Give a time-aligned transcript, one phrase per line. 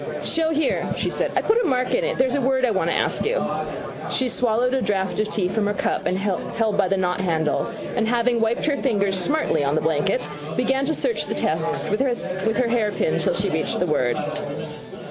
[0.23, 1.31] —Show here, she said.
[1.35, 2.17] I put a mark in it.
[2.17, 3.45] There's a word I wanted to ask you.
[4.11, 8.65] She swallowed a draught of tea from her cup held by nothandle and, having wiped
[8.65, 10.27] her fingertips smartly on the blanket,
[10.57, 14.17] began to search the text with the hairpin till she reached the word.